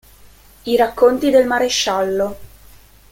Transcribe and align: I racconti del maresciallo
I 0.63 0.75
racconti 0.75 1.29
del 1.29 1.45
maresciallo 1.45 2.37